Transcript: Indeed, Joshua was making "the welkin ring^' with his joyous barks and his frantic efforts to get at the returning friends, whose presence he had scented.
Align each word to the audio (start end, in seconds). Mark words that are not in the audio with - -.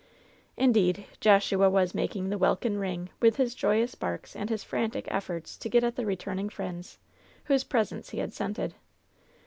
Indeed, 0.57 1.05
Joshua 1.19 1.69
was 1.69 1.93
making 1.93 2.29
"the 2.31 2.37
welkin 2.39 2.77
ring^' 2.77 3.09
with 3.19 3.35
his 3.35 3.53
joyous 3.53 3.93
barks 3.93 4.35
and 4.35 4.49
his 4.49 4.63
frantic 4.63 5.05
efforts 5.09 5.55
to 5.57 5.69
get 5.69 5.83
at 5.83 5.95
the 5.95 6.07
returning 6.07 6.49
friends, 6.49 6.97
whose 7.43 7.63
presence 7.63 8.09
he 8.09 8.17
had 8.17 8.33
scented. 8.33 8.73